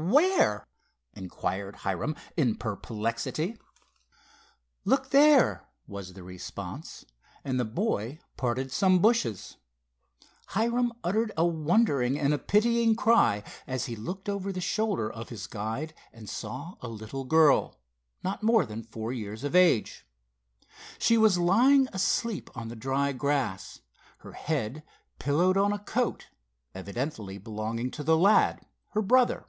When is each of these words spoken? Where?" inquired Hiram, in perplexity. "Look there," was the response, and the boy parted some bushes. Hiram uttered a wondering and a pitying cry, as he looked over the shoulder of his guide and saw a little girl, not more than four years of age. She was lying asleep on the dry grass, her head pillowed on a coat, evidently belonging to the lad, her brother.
Where?" 0.00 0.68
inquired 1.14 1.74
Hiram, 1.74 2.14
in 2.36 2.54
perplexity. 2.54 3.58
"Look 4.84 5.10
there," 5.10 5.66
was 5.88 6.12
the 6.12 6.22
response, 6.22 7.04
and 7.42 7.58
the 7.58 7.64
boy 7.64 8.20
parted 8.36 8.70
some 8.70 9.00
bushes. 9.00 9.56
Hiram 10.50 10.92
uttered 11.02 11.32
a 11.36 11.44
wondering 11.44 12.16
and 12.16 12.32
a 12.32 12.38
pitying 12.38 12.94
cry, 12.94 13.42
as 13.66 13.86
he 13.86 13.96
looked 13.96 14.28
over 14.28 14.52
the 14.52 14.60
shoulder 14.60 15.10
of 15.10 15.30
his 15.30 15.48
guide 15.48 15.94
and 16.12 16.28
saw 16.30 16.76
a 16.80 16.86
little 16.86 17.24
girl, 17.24 17.80
not 18.22 18.40
more 18.44 18.64
than 18.64 18.84
four 18.84 19.12
years 19.12 19.42
of 19.42 19.56
age. 19.56 20.06
She 21.00 21.18
was 21.18 21.38
lying 21.38 21.88
asleep 21.92 22.56
on 22.56 22.68
the 22.68 22.76
dry 22.76 23.10
grass, 23.10 23.80
her 24.18 24.32
head 24.34 24.84
pillowed 25.18 25.56
on 25.56 25.72
a 25.72 25.78
coat, 25.78 26.28
evidently 26.72 27.36
belonging 27.36 27.90
to 27.90 28.04
the 28.04 28.16
lad, 28.16 28.64
her 28.90 29.02
brother. 29.02 29.46